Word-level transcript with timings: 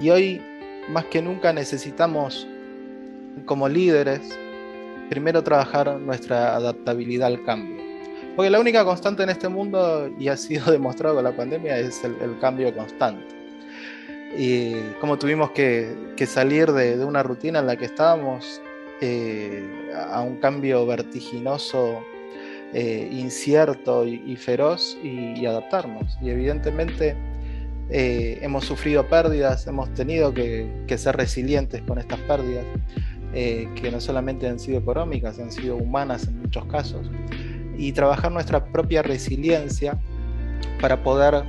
Y 0.00 0.10
hoy, 0.10 0.40
más 0.88 1.04
que 1.06 1.20
nunca, 1.20 1.52
necesitamos, 1.52 2.46
como 3.46 3.68
líderes, 3.68 4.20
primero 5.08 5.42
trabajar 5.42 5.98
nuestra 5.98 6.54
adaptabilidad 6.54 7.28
al 7.28 7.44
cambio. 7.44 7.78
Porque 8.36 8.50
la 8.50 8.60
única 8.60 8.84
constante 8.84 9.24
en 9.24 9.30
este 9.30 9.48
mundo, 9.48 10.08
y 10.18 10.28
ha 10.28 10.36
sido 10.36 10.70
demostrado 10.70 11.16
con 11.16 11.24
la 11.24 11.36
pandemia, 11.36 11.78
es 11.78 12.04
el, 12.04 12.38
cambio 12.40 12.72
constante. 12.74 13.26
Y 14.36 14.74
como 15.00 15.18
tuvimos 15.18 15.50
que, 15.50 15.96
salir 16.26 16.70
de, 16.72 17.04
una 17.04 17.22
rutina 17.22 17.58
en 17.58 17.66
la 17.66 17.76
que 17.76 17.86
estábamos 17.86 18.60
eh, 19.00 19.90
a 20.12 20.20
un 20.20 20.36
cambio 20.36 20.86
vertiginoso, 20.86 22.04
eh, 22.74 23.08
incierto 23.10 24.06
y, 24.06 24.36
feroz 24.36 24.96
y, 25.02 25.44
adaptarnos. 25.46 26.18
Y 26.20 26.30
evidentemente 26.30 27.16
eh, 27.90 28.38
hemos 28.42 28.64
sufrido 28.64 29.06
pérdidas, 29.08 29.66
hemos 29.66 29.92
tenido 29.94 30.32
que, 30.34 30.86
ser 30.96 31.16
resilientes 31.16 31.82
con 31.82 31.98
estas 31.98 32.18
pérdidas, 32.20 32.64
que 33.32 33.90
no 33.92 34.00
solamente 34.00 34.48
han 34.48 34.58
sido 34.58 34.78
económicas, 34.78 35.38
han 35.38 35.52
sido 35.52 35.76
humanas 35.76 36.26
en 36.26 36.40
muchos 36.40 36.64
casos 36.64 37.08
y 37.78 37.92
trabajar 37.92 38.32
nuestra 38.32 38.64
propia 38.64 39.02
resiliencia 39.02 39.96
para 40.80 41.02
poder, 41.02 41.44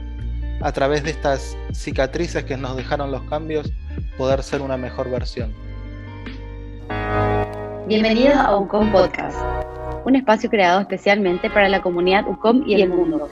a 0.61 0.71
través 0.71 1.03
de 1.03 1.09
estas 1.11 1.57
cicatrices 1.73 2.43
que 2.43 2.55
nos 2.55 2.77
dejaron 2.77 3.11
los 3.11 3.23
cambios, 3.23 3.71
poder 4.17 4.43
ser 4.43 4.61
una 4.61 4.77
mejor 4.77 5.09
versión. 5.09 5.53
Bienvenidos 7.87 8.35
a 8.35 8.55
UCOM 8.55 8.91
Podcast, 8.91 9.37
un 10.05 10.15
espacio 10.15 10.49
creado 10.49 10.81
especialmente 10.81 11.49
para 11.49 11.67
la 11.69 11.81
comunidad 11.81 12.27
UCOM 12.27 12.63
y 12.67 12.79
el 12.81 12.89
mundo, 12.89 13.27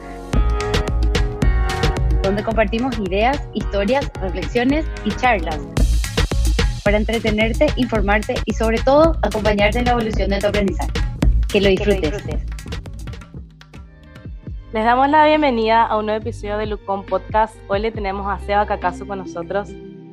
donde 2.27 2.43
compartimos 2.43 2.99
ideas, 2.99 3.41
historias, 3.53 4.11
reflexiones 4.21 4.85
y 5.05 5.11
charlas 5.11 5.61
para 6.83 6.97
entretenerte, 6.97 7.67
informarte 7.77 8.35
y 8.45 8.53
sobre 8.53 8.79
todo 8.79 9.17
acompañarte 9.21 9.79
en 9.79 9.85
la 9.85 9.91
evolución 9.91 10.29
de 10.29 10.39
tu 10.39 10.47
aprendizaje. 10.47 10.91
Que 11.47 11.61
lo 11.61 11.69
disfrutes. 11.69 12.13
Les 14.73 14.83
damos 14.83 15.09
la 15.09 15.25
bienvenida 15.25 15.85
a 15.85 15.97
un 15.97 16.07
nuevo 16.07 16.21
episodio 16.21 16.57
de 16.57 16.65
Lucón 16.65 17.05
Podcast. 17.05 17.55
Hoy 17.69 17.79
le 17.79 17.91
tenemos 17.91 18.27
a 18.27 18.39
Seba 18.45 18.65
Kakasu 18.65 19.07
con 19.07 19.19
nosotros. 19.19 19.69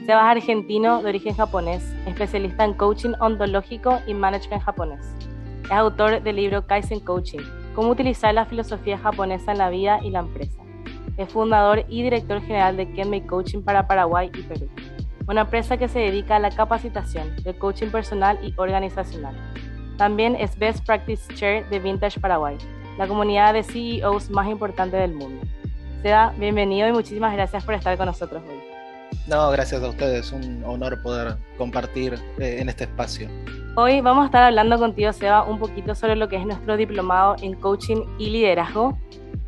Seba 0.06 0.32
es 0.32 0.36
argentino 0.36 1.02
de 1.02 1.08
origen 1.08 1.34
japonés, 1.34 1.82
especialista 2.06 2.64
en 2.64 2.74
coaching 2.74 3.14
ontológico 3.20 4.00
y 4.06 4.14
management 4.14 4.62
japonés. 4.62 5.04
Es 5.64 5.72
autor 5.72 6.22
del 6.22 6.36
libro 6.36 6.64
Kaizen 6.66 7.00
Coaching, 7.00 7.40
cómo 7.74 7.88
utilizar 7.90 8.32
la 8.34 8.46
filosofía 8.46 8.98
japonesa 8.98 9.50
en 9.50 9.58
la 9.58 9.70
vida 9.70 9.98
y 10.02 10.10
la 10.10 10.20
empresa. 10.20 10.63
Es 11.16 11.28
fundador 11.32 11.84
y 11.88 12.02
director 12.02 12.40
general 12.42 12.76
de 12.76 12.90
Kenmei 12.92 13.20
Coaching 13.26 13.62
para 13.62 13.86
Paraguay 13.86 14.30
y 14.34 14.42
Perú, 14.42 14.68
una 15.28 15.42
empresa 15.42 15.76
que 15.76 15.88
se 15.88 16.00
dedica 16.00 16.36
a 16.36 16.40
la 16.40 16.50
capacitación, 16.50 17.34
el 17.44 17.56
coaching 17.56 17.88
personal 17.88 18.38
y 18.42 18.52
organizacional. 18.56 19.34
También 19.96 20.34
es 20.36 20.58
Best 20.58 20.84
Practice 20.84 21.32
Chair 21.34 21.68
de 21.68 21.78
Vintage 21.78 22.20
Paraguay 22.20 22.56
la 22.98 23.08
comunidad 23.08 23.54
de 23.54 23.62
CEOs 23.62 24.30
más 24.30 24.48
importante 24.48 24.96
del 24.96 25.14
mundo. 25.14 25.44
Sea 26.02 26.32
bienvenido 26.38 26.88
y 26.88 26.92
muchísimas 26.92 27.32
gracias 27.32 27.64
por 27.64 27.74
estar 27.74 27.96
con 27.96 28.06
nosotros 28.06 28.42
hoy. 28.46 28.60
No, 29.26 29.50
gracias 29.50 29.82
a 29.82 29.88
ustedes, 29.88 30.32
un 30.32 30.62
honor 30.64 31.00
poder 31.02 31.36
compartir 31.56 32.14
eh, 32.38 32.58
en 32.60 32.68
este 32.68 32.84
espacio. 32.84 33.28
Hoy 33.76 34.00
vamos 34.00 34.22
a 34.22 34.26
estar 34.26 34.42
hablando 34.42 34.78
contigo, 34.78 35.12
Seba, 35.12 35.44
un 35.44 35.58
poquito 35.58 35.94
sobre 35.94 36.14
lo 36.14 36.28
que 36.28 36.36
es 36.36 36.46
nuestro 36.46 36.76
diplomado 36.76 37.36
en 37.40 37.54
coaching 37.54 38.02
y 38.18 38.30
liderazgo. 38.30 38.98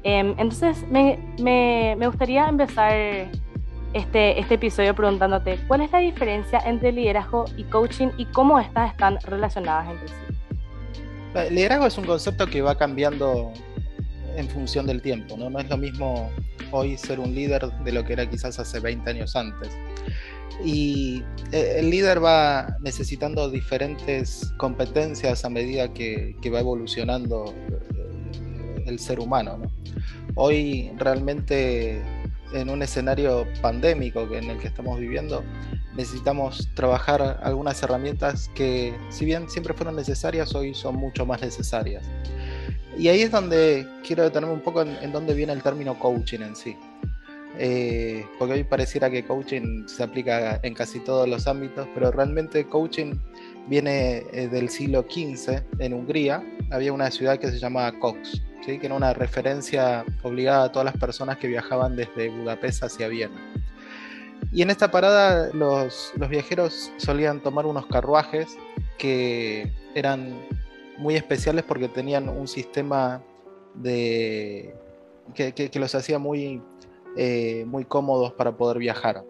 Em, 0.08 0.36
entonces, 0.38 0.86
me, 0.88 1.18
me, 1.40 2.06
gustaría 2.06 2.48
empezar 2.48 2.92
este, 3.92 4.38
este 4.38 4.54
episodio 4.54 4.94
preguntándote, 4.94 5.58
¿cuál 5.66 5.80
es 5.80 5.90
la 5.90 5.98
diferencia 5.98 6.60
entre 6.64 6.92
liderazgo 6.92 7.46
y 7.56 7.64
coaching 7.64 8.10
y 8.16 8.26
cómo 8.26 8.60
estas 8.60 8.92
están 8.92 9.18
relacionadas 9.22 9.90
entre 9.90 10.06
sí? 10.06 10.14
El 11.34 11.56
liderazgo 11.56 11.86
es 11.86 11.98
un 11.98 12.04
concepto 12.04 12.46
que 12.46 12.62
va 12.62 12.78
cambiando 12.78 13.52
en 14.36 14.48
función 14.48 14.86
del 14.86 15.02
tiempo, 15.02 15.36
¿no? 15.36 15.50
No 15.50 15.58
es 15.58 15.68
lo 15.68 15.76
mismo 15.76 16.30
hoy 16.70 16.96
ser 16.96 17.18
un 17.18 17.34
líder 17.34 17.68
de 17.82 17.90
lo 17.90 18.04
que 18.04 18.12
era 18.12 18.30
quizás 18.30 18.60
hace 18.60 18.78
20 18.78 19.10
años 19.10 19.34
antes. 19.34 19.76
Y 20.64 21.24
eh, 21.50 21.78
el 21.78 21.90
líder 21.90 22.24
va 22.24 22.76
necesitando 22.80 23.50
diferentes 23.50 24.52
competencias 24.56 25.44
a 25.44 25.50
medida 25.50 25.92
que, 25.92 26.36
va 26.54 26.60
evolucionando 26.60 27.52
eh, 27.72 27.95
el 28.86 28.98
ser 28.98 29.20
humano. 29.20 29.60
Hoy 30.34 30.92
realmente 30.96 32.02
en 32.52 32.70
un 32.70 32.82
escenario 32.82 33.46
pandémico 33.60 34.22
en 34.32 34.50
el 34.50 34.58
que 34.58 34.68
estamos 34.68 34.98
viviendo, 34.98 35.42
necesitamos 35.96 36.68
trabajar 36.74 37.40
algunas 37.42 37.82
herramientas 37.82 38.50
que, 38.54 38.94
si 39.10 39.24
bien 39.24 39.48
siempre 39.48 39.74
fueron 39.74 39.96
necesarias, 39.96 40.54
hoy 40.54 40.74
son 40.74 40.96
mucho 40.96 41.26
más 41.26 41.40
necesarias. 41.40 42.04
Y 42.98 43.08
ahí 43.08 43.22
es 43.22 43.30
donde 43.30 43.86
quiero 44.06 44.24
detenerme 44.24 44.54
un 44.54 44.62
poco 44.62 44.82
en, 44.82 45.12
dónde 45.12 45.34
viene 45.34 45.52
el 45.52 45.62
término 45.62 45.98
coaching 45.98 46.40
en 46.40 46.56
sí. 46.56 46.76
Eh, 47.58 48.26
porque 48.38 48.54
hoy 48.54 48.64
pareciera 48.64 49.10
que 49.10 49.24
coaching 49.24 49.86
se 49.86 50.02
aplica 50.02 50.60
en 50.62 50.74
casi 50.74 51.00
todos 51.00 51.28
los 51.28 51.46
ámbitos, 51.46 51.88
pero 51.94 52.10
realmente 52.10 52.66
coaching 52.66 53.14
viene 53.66 54.24
eh, 54.32 54.48
del 54.48 54.68
siglo 54.68 55.06
XV 55.08 55.62
en 55.78 55.94
Hungría. 55.94 56.42
Había 56.70 56.92
una 56.92 57.10
ciudad 57.10 57.38
que 57.38 57.48
se 57.50 57.58
llamaba 57.58 57.92
Cox, 57.98 58.42
¿sí? 58.64 58.78
que 58.78 58.86
era 58.86 58.94
una 58.94 59.12
referencia 59.14 60.04
obligada 60.22 60.64
a 60.64 60.72
todas 60.72 60.86
las 60.86 60.96
personas 60.96 61.38
que 61.38 61.46
viajaban 61.46 61.96
desde 61.96 62.28
Budapest 62.28 62.82
hacia 62.82 63.08
Viena. 63.08 63.40
Y 64.52 64.62
en 64.62 64.70
esta 64.70 64.90
parada 64.90 65.50
los, 65.52 66.12
viajeros 66.28 66.92
solían 66.96 67.40
tomar 67.40 67.66
unos 67.66 67.86
carruajes 67.86 68.56
que 68.98 69.72
eran 69.94 70.34
muy 70.98 71.14
especiales 71.14 71.64
porque 71.64 71.88
tenían 71.88 72.28
un 72.28 72.48
sistema 72.48 73.22
de 73.74 74.74
que, 75.34 75.70
los 75.74 75.94
hacía 75.94 76.18
muy, 76.18 76.62
eh, 77.16 77.64
muy 77.66 77.84
cómodos 77.84 78.32
para 78.32 78.56
poder 78.56 78.78
viajar. 78.78 79.22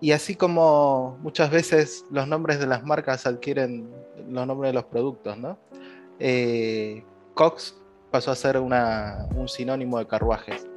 Y 0.00 0.12
así 0.12 0.34
como 0.34 1.16
muchas 1.22 1.50
veces 1.50 2.04
los 2.10 2.26
nombres 2.26 2.58
de 2.58 2.66
las 2.66 2.84
marcas 2.84 3.26
adquieren 3.26 3.88
los 4.28 4.46
nombres 4.46 4.70
de 4.70 4.74
los 4.74 4.84
productos, 4.84 5.38
¿no? 5.38 5.58
Eh, 6.24 7.04
Cox 7.34 7.74
pasó 8.12 8.30
a 8.30 8.36
ser 8.36 8.56
un 8.56 9.48
sinónimo 9.48 9.98
de 9.98 10.06
carruajes. 10.06 10.68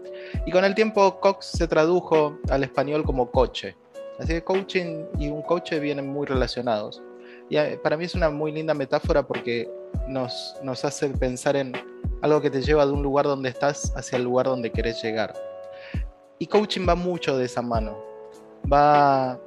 Y 0.47 0.51
con 0.51 0.65
el 0.65 0.73
tiempo 0.73 1.19
Cox 1.19 1.45
se 1.45 1.67
tradujo 1.67 2.39
al 2.49 2.63
español 2.63 3.03
como 3.03 3.29
coche. 3.29 3.77
Así 4.17 4.29
que 4.29 4.43
coaching 4.43 5.05
y 5.19 5.29
un 5.29 5.43
coche 5.43 5.79
vienen 5.79 6.07
muy 6.07 6.25
relacionados. 6.25 7.03
Y 7.47 7.57
eh, 7.57 7.79
para 7.83 7.95
mí 7.95 8.05
es 8.05 8.15
una 8.15 8.31
muy 8.31 8.51
linda 8.51 8.73
metáfora 8.73 9.21
porque 9.27 9.69
nos, 10.07 10.55
hace 10.83 11.09
pensar 11.09 11.55
en 11.55 11.73
algo 12.23 12.41
que 12.41 12.49
te 12.49 12.63
lleva 12.63 12.83
de 12.83 12.93
un 12.93 13.03
lugar 13.03 13.25
donde 13.25 13.49
estás 13.49 13.93
hacia 13.95 14.17
el 14.17 14.23
lugar 14.23 14.47
donde 14.47 14.71
querés 14.71 15.03
llegar. 15.03 15.35
Y 16.39 16.47
coaching 16.47 16.87
va 16.89 16.95
mucho 16.95 17.37
de 17.37 17.45
esa 17.45 17.61
mano. 17.61 17.95
Va... 18.71 19.39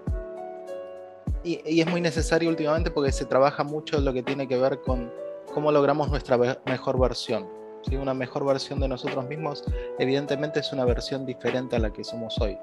Y 1.42 1.80
es 1.80 1.86
muy 1.88 2.00
necesario 2.00 2.50
últimamente 2.50 2.90
porque 2.90 3.10
se 3.10 3.24
trabaja 3.24 3.64
mucho 3.64 4.00
lo 4.00 4.12
que 4.12 4.22
tiene 4.22 4.46
que 4.46 4.58
ver 4.58 4.80
con 4.80 5.10
cómo 5.48 5.72
logramos 5.72 6.10
nuestra 6.10 6.38
mejor 6.66 6.98
versión 6.98 7.58
una 7.96 8.14
mejor 8.14 8.44
versión 8.44 8.80
de 8.80 8.88
nosotros 8.88 9.26
mismos, 9.26 9.64
evidentemente 9.98 10.60
es 10.60 10.72
una 10.72 10.84
versión 10.84 11.24
diferente 11.24 11.76
a 11.76 11.78
la 11.78 11.92
que 11.92 12.04
somos 12.04 12.38
hoy. 12.40 12.58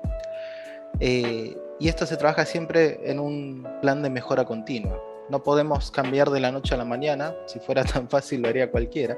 Eh, 0.99 1.57
y 1.79 1.87
esto 1.87 2.05
se 2.05 2.17
trabaja 2.17 2.45
siempre 2.45 2.99
en 3.03 3.19
un 3.19 3.67
plan 3.81 4.01
de 4.03 4.09
mejora 4.09 4.45
continua. 4.45 4.99
No 5.29 5.41
podemos 5.41 5.89
cambiar 5.89 6.29
de 6.29 6.39
la 6.39 6.51
noche 6.51 6.75
a 6.75 6.77
la 6.77 6.85
mañana, 6.85 7.33
si 7.47 7.59
fuera 7.59 7.83
tan 7.93 8.09
fácil 8.09 8.41
lo 8.41 8.49
haría 8.49 8.69
cualquiera, 8.69 9.17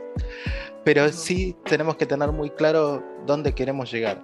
pero 0.84 1.11
sí 1.11 1.55
tenemos 1.66 1.97
que 1.97 2.05
tener 2.05 2.31
muy 2.31 2.49
claro 2.51 3.03
dónde 3.25 3.53
queremos 3.53 3.91
llegar. 3.91 4.23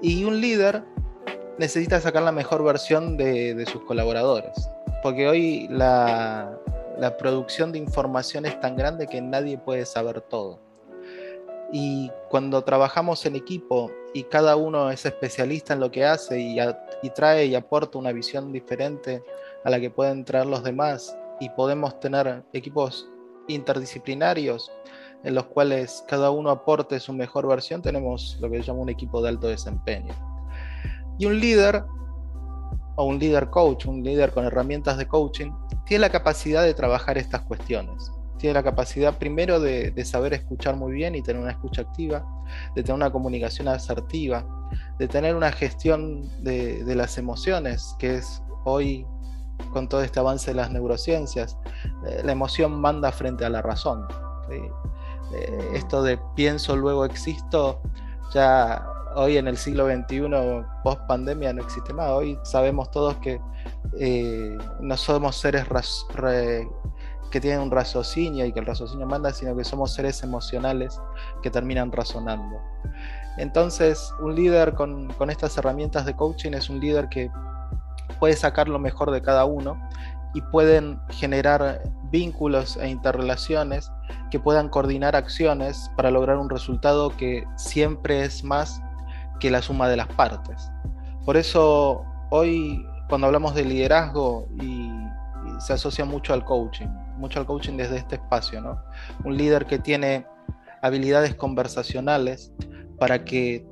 Y 0.00 0.24
un 0.24 0.40
líder 0.40 0.84
necesita 1.58 2.00
sacar 2.00 2.22
la 2.22 2.32
mejor 2.32 2.62
versión 2.62 3.16
de, 3.16 3.64
sus 3.66 3.82
colaboradores, 3.82 4.70
porque 5.02 5.28
hoy 5.28 5.66
la, 5.70 6.56
la 6.98 7.16
producción 7.16 7.72
de 7.72 7.78
información 7.78 8.44
es 8.44 8.58
tan 8.60 8.76
grande 8.76 9.06
que 9.06 9.20
nadie 9.20 9.56
puede 9.56 9.86
saber 9.86 10.20
todo. 10.20 10.60
Y 11.72 12.10
cuando 12.30 12.62
trabajamos 12.64 13.24
en 13.26 13.36
equipo 13.36 13.90
y 14.14 14.24
cada 14.24 14.56
uno 14.56 14.90
es 14.90 15.04
especialista 15.04 15.74
en 15.74 15.80
lo 15.80 15.90
que 15.90 16.04
hace 16.04 16.40
y, 16.40 16.58
trae 17.14 17.46
y 17.46 17.54
aporta 17.54 17.98
una 17.98 18.12
visión 18.12 18.52
diferente 18.52 19.22
a 19.64 19.70
la 19.70 19.78
que 19.78 19.90
pueden 19.90 20.24
traer 20.24 20.46
los 20.46 20.64
demás 20.64 21.16
y 21.40 21.50
podemos 21.50 22.00
tener 22.00 22.42
equipos 22.52 23.08
interdisciplinarios 23.48 24.72
en 25.24 25.34
los 25.34 25.46
cuales 25.46 26.04
cada 26.08 26.30
uno 26.30 26.50
aporte 26.50 27.00
su 27.00 27.12
mejor 27.12 27.46
versión, 27.46 27.82
tenemos 27.82 28.38
lo 28.40 28.50
que 28.50 28.58
se 28.58 28.62
llama 28.64 28.80
un 28.80 28.88
equipo 28.88 29.20
de 29.20 29.28
alto 29.30 29.48
desempeño. 29.48 30.14
Y 31.18 31.26
un 31.26 31.38
líder 31.38 31.84
o 32.98 33.04
un 33.04 33.20
líder 33.20 33.48
coach, 33.48 33.86
un 33.86 34.02
líder 34.02 34.32
con 34.32 34.44
herramientas 34.44 34.98
de 34.98 35.06
coaching, 35.06 35.52
tiene 35.86 36.00
la 36.00 36.10
capacidad 36.10 36.64
de 36.64 36.74
trabajar 36.74 37.16
estas 37.16 37.42
cuestiones. 37.42 38.10
tiene 38.38 38.54
la 38.54 38.62
capacidad 38.62 39.18
primero 39.18 39.58
de, 39.58 40.04
saber 40.04 40.32
escuchar 40.32 40.76
muy 40.76 40.92
bien 40.92 41.14
y 41.14 41.22
tener 41.22 41.40
una 41.40 41.52
escucha 41.52 41.82
activa, 41.82 42.24
de 42.74 42.82
tener 42.82 42.94
una 42.94 43.10
comunicación 43.10 43.68
asertiva, 43.68 44.44
de 44.98 45.08
tener 45.08 45.36
una 45.36 45.52
gestión 45.52 46.28
de, 46.42 46.82
las 46.94 47.18
emociones, 47.18 47.94
que 48.00 48.16
es 48.16 48.42
hoy 48.64 49.06
con 49.72 49.88
todo 49.88 50.02
este 50.02 50.18
avance 50.18 50.50
de 50.50 50.56
las 50.56 50.70
neurociencias, 50.70 51.56
eh, 52.06 52.22
la 52.24 52.32
emoción 52.32 52.80
manda 52.80 53.12
frente 53.12 53.44
a 53.44 53.48
la 53.48 53.62
razón. 53.62 54.06
Eh, 54.50 55.70
esto 55.74 56.02
de 56.02 56.18
pienso, 56.34 56.76
luego 56.76 57.04
existo, 57.04 57.80
ya 58.32 58.86
hoy 59.14 59.36
en 59.36 59.48
el 59.48 59.56
siglo 59.56 59.86
XXI, 59.86 60.28
post 60.82 61.00
pandemia, 61.06 61.52
no 61.52 61.62
existe 61.62 61.92
más. 61.92 62.10
Hoy 62.10 62.38
sabemos 62.42 62.90
todos 62.90 63.16
que 63.16 63.40
eh, 63.98 64.56
no 64.80 64.96
somos 64.96 65.36
seres 65.36 65.66
que 67.30 67.40
tienen 67.40 67.60
un 67.60 67.70
raciocinio 67.70 68.46
y 68.46 68.52
que 68.52 68.60
el 68.60 68.66
raciocinio 68.66 69.06
manda, 69.06 69.32
sino 69.32 69.56
que 69.56 69.64
somos 69.64 69.92
seres 69.92 70.22
emocionales 70.22 71.00
que 71.42 71.50
terminan 71.50 71.92
razonando. 71.92 72.58
Entonces, 73.36 74.12
un 74.20 74.34
líder 74.34 74.74
con, 74.74 75.08
con 75.14 75.30
estas 75.30 75.56
herramientas 75.58 76.06
de 76.06 76.16
coaching 76.16 76.52
es 76.52 76.70
un 76.70 76.80
líder 76.80 77.08
que 77.08 77.30
puede 78.18 78.34
sacar 78.34 78.68
lo 78.68 78.78
mejor 78.78 79.10
de 79.10 79.22
cada 79.22 79.44
uno 79.44 79.80
y 80.34 80.40
pueden 80.40 81.00
generar 81.10 81.82
vínculos 82.10 82.76
e 82.76 82.88
interrelaciones 82.88 83.90
que 84.30 84.40
puedan 84.40 84.68
coordinar 84.68 85.16
acciones 85.16 85.90
para 85.96 86.10
lograr 86.10 86.36
un 86.36 86.50
resultado 86.50 87.16
que 87.16 87.44
siempre 87.56 88.24
es 88.24 88.44
más 88.44 88.82
que 89.38 89.50
la 89.50 89.62
suma 89.62 89.88
de 89.88 89.96
las 89.96 90.08
partes. 90.08 90.70
Por 91.24 91.36
eso 91.36 92.04
hoy 92.30 92.84
cuando 93.08 93.26
hablamos 93.26 93.54
de 93.54 93.64
liderazgo 93.64 94.48
y, 94.60 94.90
se 95.60 95.72
asocia 95.72 96.04
mucho 96.04 96.34
al 96.34 96.44
coaching, 96.44 96.86
mucho 97.16 97.40
al 97.40 97.46
coaching 97.46 97.76
desde 97.76 97.96
este 97.96 98.14
espacio, 98.14 98.60
¿no? 98.60 98.80
Un 99.24 99.36
líder 99.36 99.66
que 99.66 99.80
tiene 99.80 100.24
habilidades 100.82 101.34
conversacionales 101.34 102.52
para 102.96 103.24
que 103.24 103.66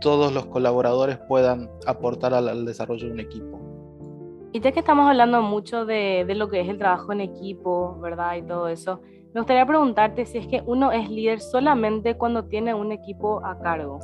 todos 0.00 0.32
los 0.32 0.46
colaboradores 0.46 1.18
puedan 1.18 1.68
aportar 1.86 2.32
al, 2.32 2.64
desarrollo 2.64 3.06
de 3.06 3.12
un 3.12 3.20
equipo. 3.20 3.60
Y 4.52 4.60
ya 4.60 4.72
que 4.72 4.80
estamos 4.80 5.10
hablando 5.10 5.42
mucho 5.42 5.84
de, 5.84 6.24
de, 6.26 6.34
lo 6.34 6.48
que 6.48 6.62
es 6.62 6.68
el 6.68 6.78
trabajo 6.78 7.12
en 7.12 7.20
equipo, 7.20 7.98
¿verdad? 8.00 8.36
Y 8.36 8.42
todo 8.42 8.68
eso, 8.68 9.02
me 9.34 9.40
gustaría 9.40 9.66
preguntarte 9.66 10.24
si 10.24 10.38
es 10.38 10.46
que 10.46 10.62
uno 10.64 10.90
es 10.90 11.10
líder 11.10 11.40
solamente 11.40 12.16
cuando 12.16 12.46
tiene 12.46 12.72
un 12.72 12.92
equipo 12.92 13.44
a 13.44 13.58
cargo. 13.58 14.00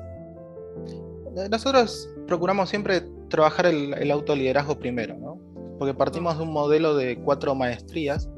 Nosotros 1.51 2.09
procuramos 2.27 2.71
siempre 2.71 3.03
trabajar 3.29 3.67
el, 3.67 4.11
autoliderazgo 4.11 4.79
primero, 4.79 5.17
¿no? 5.19 5.39
Porque 5.79 5.93
partimos 5.93 6.39
de 6.39 6.45
un 6.45 6.53
modelo 6.53 6.97
de 6.97 7.19
cuatro 7.19 7.55
maestrías, 7.55 8.31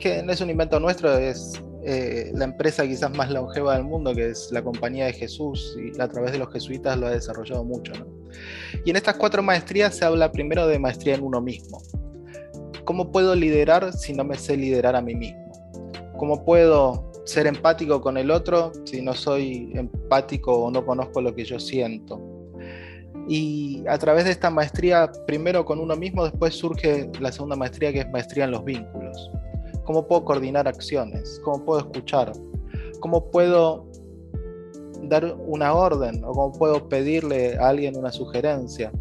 que 0.00 0.22
no 0.22 0.32
es 0.32 0.40
un 0.40 0.50
invento 0.50 0.80
nuestro, 0.80 1.16
es 1.16 1.62
eh, 1.84 2.32
la 2.34 2.46
empresa 2.46 2.86
quizás 2.86 3.10
más 3.16 3.30
longeva 3.30 3.74
del 3.74 3.84
mundo, 3.84 4.14
que 4.14 4.30
es 4.30 4.50
la 4.50 4.62
Compañía 4.62 5.06
de 5.06 5.12
Jesús, 5.12 5.76
y 5.78 6.00
a 6.00 6.08
través 6.08 6.32
de 6.32 6.38
los 6.38 6.52
jesuitas 6.52 6.98
lo 6.98 7.06
ha 7.06 7.10
desarrollado 7.10 7.62
mucho. 7.62 7.92
Y 8.84 8.90
en 8.90 8.96
estas 8.96 9.16
cuatro 9.16 9.42
maestrías 9.42 9.94
se 9.94 10.04
habla 10.04 10.32
primero 10.32 10.66
de 10.66 10.78
maestría 10.78 11.14
en 11.14 11.22
uno 11.22 11.40
mismo. 11.40 11.80
¿Cómo 12.84 13.12
puedo 13.12 13.34
liderar 13.34 13.92
si 13.92 14.12
no 14.12 14.24
me 14.24 14.36
sé 14.36 14.56
liderar 14.56 14.96
a 14.96 15.00
mí 15.00 15.14
mismo? 15.14 15.52
¿Cómo 16.18 16.44
puedo 16.44 17.13
ser 17.24 17.46
empático 17.46 18.00
con 18.00 18.16
el 18.16 18.30
otro 18.30 18.72
si 18.84 19.02
no 19.02 19.14
soy 19.14 19.72
empático 19.74 20.64
o 20.64 20.70
no 20.70 20.84
conozco 20.84 21.20
lo 21.20 21.34
que 21.34 21.44
yo 21.44 21.58
siento? 21.58 22.20
Y 23.28 23.82
a 23.88 23.96
través 23.98 24.24
de 24.26 24.32
esta 24.32 24.50
maestría, 24.50 25.10
primero 25.26 25.64
con 25.64 25.80
uno 25.80 25.96
mismo, 25.96 26.24
después 26.24 26.54
surge 26.54 27.10
la 27.20 27.32
segunda 27.32 27.56
maestría 27.56 27.92
que 27.92 28.00
es 28.00 28.10
maestría 28.10 28.44
en 28.44 28.50
los 28.50 28.64
vínculos. 28.64 29.30
¿Cómo 29.84 30.06
puedo 30.06 30.24
coordinar 30.24 30.68
acciones? 30.68 31.40
¿Cómo 31.44 31.64
puedo 31.64 31.80
escuchar? 31.80 32.32
¿Cómo 33.00 33.30
puedo 33.30 33.86
dar 35.02 35.34
una 35.46 35.74
orden? 35.74 36.22
¿O 36.24 36.32
cómo 36.32 36.52
puedo 36.52 36.88
pedirle 36.88 37.56
a 37.56 37.68
alguien 37.68 37.96
una 37.96 38.12
sugerencia? 38.12 38.92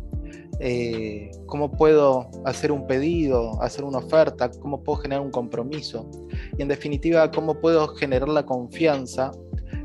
Eh, 0.59 1.31
¿Cómo 1.45 1.71
puedo 1.71 2.29
hacer 2.45 2.71
un 2.71 2.87
pedido, 2.87 3.61
hacer 3.61 3.83
una 3.83 3.99
oferta? 3.99 4.49
¿Cómo 4.49 4.83
puedo 4.83 4.99
generar 4.99 5.21
un 5.21 5.31
compromiso? 5.31 6.09
Y 6.57 6.61
en 6.61 6.67
definitiva, 6.67 7.29
¿cómo 7.31 7.59
puedo 7.59 7.87
generar 7.95 8.29
la 8.29 8.45
confianza 8.45 9.31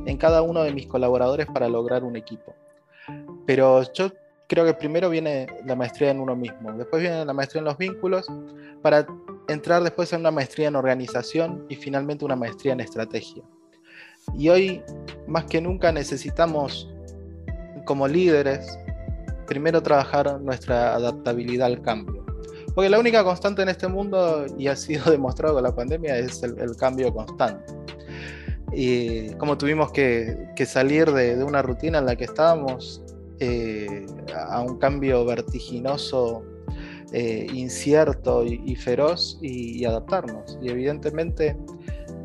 en 0.07 0.17
cada 0.17 0.43
uno 0.43 0.63
de 0.63 0.73
mis 0.73 0.87
colaboradores 0.87 1.47
para 1.47 1.69
lograr 1.69 2.05
un 2.05 2.17
equipo? 2.17 2.55
Pero 3.47 3.83
yo 3.93 4.11
creo 4.47 4.65
que 4.65 4.75
primero 4.75 5.11
viene 5.11 5.47
la 5.65 5.77
maestría 5.77 6.11
en 6.11 6.21
uno 6.21 6.35
mismo, 6.35 6.73
después 6.73 7.03
viene 7.03 7.25
la 7.25 7.33
maestría 7.33 7.61
en 7.61 7.67
los 7.67 7.77
vínculos, 7.77 8.27
para 8.83 9.07
entrar 9.49 9.83
después 9.83 10.13
en 10.13 10.21
una 10.21 10.31
maestría 10.31 10.69
en 10.69 10.77
organización 10.77 11.67
y 11.69 11.77
finalmente 11.77 12.25
una 12.25 12.37
maestría 12.37 12.73
en 12.73 12.81
estrategia. 12.81 13.43
Y 14.37 14.49
hoy, 14.49 14.83
más 15.27 15.45
que 15.45 15.61
nunca, 15.61 15.93
necesitamos, 15.93 16.91
como 17.85 18.07
líderes, 18.07 18.79
primero 19.49 19.83
trabajar 19.83 20.41
nuestra 20.41 20.95
adaptabilidad 20.95 21.67
al 21.67 21.83
cambio. 21.83 22.25
Porque 22.75 22.89
la 22.89 22.99
única 22.99 23.25
constante 23.25 23.63
en 23.63 23.71
este 23.71 23.89
mundo, 23.89 24.47
y 24.57 24.69
ha 24.69 24.77
sido 24.77 25.05
demostrado 25.11 25.55
con 25.55 25.65
la 25.65 25.75
pandemia, 25.75 26.19
es 26.19 26.43
el, 26.43 26.77
cambio 26.77 27.13
constante. 27.13 27.73
Y 28.73 29.31
como 29.35 29.57
tuvimos 29.59 29.91
que, 29.91 30.55
salir 30.67 31.11
de, 31.11 31.37
de, 31.37 31.45
una 31.45 31.63
rutina 31.63 31.99
en 31.99 32.07
la 32.07 32.15
que 32.15 32.25
estábamos 32.25 33.03
eh, 33.41 34.05
a 34.35 34.61
un 34.61 34.79
cambio 34.79 35.25
vertiginoso, 35.25 36.45
eh, 37.13 37.47
incierto 37.55 38.45
y, 38.45 38.75
feroz 38.77 39.39
y, 39.41 39.85
adaptarnos. 39.85 40.59
Y 40.61 40.69
evidentemente 40.69 41.57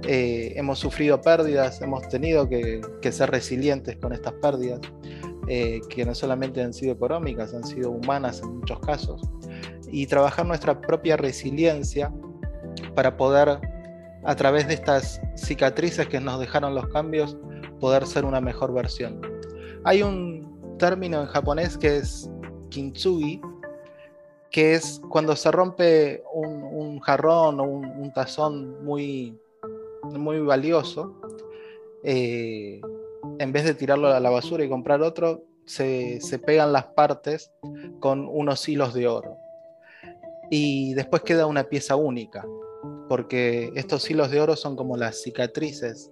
eh, 0.08 0.54
hemos 0.56 0.80
sufrido 0.80 1.22
pérdidas, 1.22 1.82
hemos 1.82 2.08
tenido 2.10 2.50
que, 2.50 2.82
ser 3.12 3.32
resilientes 3.32 3.96
con 3.98 4.12
estas 4.12 4.34
pérdidas, 4.34 4.82
que 5.48 6.06
no 6.06 6.16
solamente 6.16 6.62
han 6.62 6.74
sido 6.74 6.94
económicas, 6.94 7.54
han 7.54 7.64
sido 7.64 7.92
humanas 7.92 8.42
en 8.42 8.60
muchos 8.60 8.80
casos. 8.80 9.22
Y 9.92 10.08
trabajar 10.08 10.46
nuestra 10.46 10.80
propia 10.82 11.18
resiliencia 11.18 12.12
para 12.96 13.18
poder, 13.18 13.60
a 14.24 14.36
través 14.36 14.68
de 14.68 14.74
estas 14.76 15.22
cicatrices 15.36 16.08
que 16.08 16.20
nos 16.20 16.40
dejaron 16.40 16.76
los 16.76 16.88
cambios, 16.88 17.38
poder 17.80 18.08
ser 18.08 18.26
una 18.26 18.42
mejor 18.42 18.74
versión. 18.74 19.22
Hay 19.84 20.02
un, 20.02 20.44
término 20.78 21.22
en 21.22 21.28
japonés 21.28 21.78
que 21.78 21.98
es 21.98 22.30
kintsugi, 22.70 23.42
que 24.52 24.76
es 24.76 25.02
cuando 25.10 25.36
se 25.36 25.52
rompe 25.52 26.24
un, 26.34 27.00
jarrón 27.00 27.60
o 27.60 27.64
un, 27.64 28.14
tazón 28.14 28.84
muy, 28.84 29.38
muy 30.04 30.40
valioso, 30.40 31.20
eh, 32.04 32.82
en 33.40 33.52
vez 33.52 33.66
de 33.66 33.74
tirarlo 33.74 34.08
a 34.08 34.20
la 34.20 34.30
basura 34.30 34.64
y 34.64 34.70
comprar 34.70 35.02
otro, 35.02 35.44
se, 35.66 36.20
se, 36.22 36.40
pegan 36.40 36.74
las 36.74 36.86
partes 36.88 37.52
con 38.00 38.28
unos 38.28 38.68
hilos 38.68 38.94
de 38.94 39.08
oro. 39.08 39.38
Y 40.50 40.94
después 40.94 41.24
queda 41.24 41.46
una 41.46 41.64
pieza 41.64 41.96
única, 41.96 42.46
porque 43.08 43.72
estos 43.76 44.10
hilos 44.10 44.30
de 44.30 44.42
oro 44.42 44.56
son 44.56 44.76
como 44.76 44.98
las 44.98 45.22
cicatrices 45.22 46.12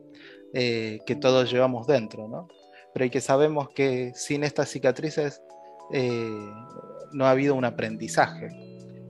eh, 0.53 0.99
que 1.05 1.15
todos 1.15 1.51
llevamos 1.51 1.87
dentro, 1.87 2.27
¿no? 2.27 2.47
pero 2.93 3.03
hay 3.03 3.09
que 3.09 3.21
sabemos 3.21 3.69
que 3.69 4.11
sin 4.15 4.43
estas 4.43 4.69
cicatrices 4.69 5.41
eh, 5.93 6.49
no 7.11 7.25
ha 7.25 7.31
habido 7.31 7.55
un 7.55 7.65
aprendizaje. 7.65 8.49